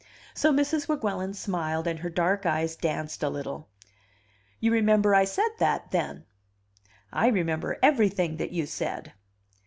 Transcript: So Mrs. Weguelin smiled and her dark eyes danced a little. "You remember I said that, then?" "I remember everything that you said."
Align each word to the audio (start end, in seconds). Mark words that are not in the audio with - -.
So 0.33 0.51
Mrs. 0.51 0.87
Weguelin 0.87 1.35
smiled 1.35 1.85
and 1.85 1.99
her 1.99 2.09
dark 2.09 2.43
eyes 2.43 2.75
danced 2.75 3.21
a 3.21 3.29
little. 3.29 3.69
"You 4.59 4.71
remember 4.71 5.13
I 5.13 5.25
said 5.25 5.51
that, 5.59 5.91
then?" 5.91 6.25
"I 7.13 7.27
remember 7.27 7.77
everything 7.83 8.37
that 8.37 8.49
you 8.51 8.65
said." 8.65 9.13